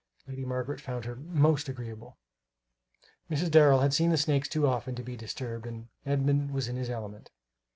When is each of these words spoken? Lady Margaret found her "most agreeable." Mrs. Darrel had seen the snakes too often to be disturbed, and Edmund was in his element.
Lady 0.27 0.43
Margaret 0.43 0.81
found 0.81 1.05
her 1.05 1.15
"most 1.15 1.69
agreeable." 1.69 2.17
Mrs. 3.29 3.51
Darrel 3.51 3.81
had 3.81 3.93
seen 3.93 4.09
the 4.09 4.17
snakes 4.17 4.49
too 4.49 4.65
often 4.65 4.95
to 4.95 5.03
be 5.03 5.15
disturbed, 5.15 5.67
and 5.67 5.89
Edmund 6.07 6.49
was 6.55 6.67
in 6.67 6.75
his 6.75 6.89
element. 6.89 7.29